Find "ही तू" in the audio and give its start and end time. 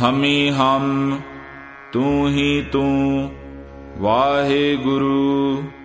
2.26-2.84